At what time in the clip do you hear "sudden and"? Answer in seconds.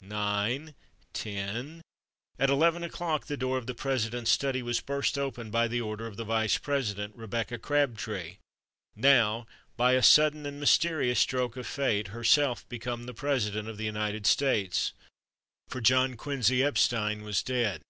10.02-10.58